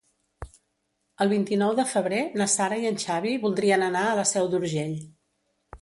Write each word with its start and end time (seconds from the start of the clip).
El 1.25 1.31
vint-i-nou 1.33 1.75
de 1.81 1.85
febrer 1.91 2.23
na 2.43 2.49
Sara 2.55 2.81
i 2.87 2.91
en 2.93 2.99
Xavi 3.07 3.37
voldrien 3.47 3.87
anar 3.93 4.07
a 4.09 4.21
la 4.23 4.29
Seu 4.35 4.55
d'Urgell. 4.55 5.01